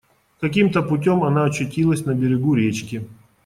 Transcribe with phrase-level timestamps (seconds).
[0.39, 3.07] Каким-то путем она очутилась на берегу речки.